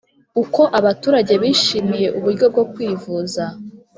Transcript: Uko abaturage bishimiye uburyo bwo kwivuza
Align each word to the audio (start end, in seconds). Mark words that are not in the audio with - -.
Uko 0.41 0.61
abaturage 0.79 1.33
bishimiye 1.41 2.07
uburyo 2.17 2.45
bwo 2.53 2.63
kwivuza 2.73 3.43